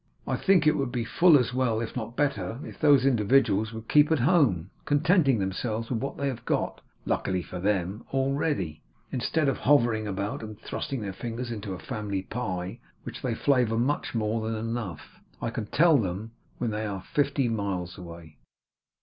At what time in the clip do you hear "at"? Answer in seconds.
4.11-4.17